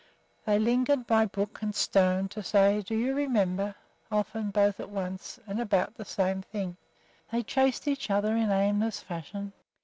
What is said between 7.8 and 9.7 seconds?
each other in aimless fashion.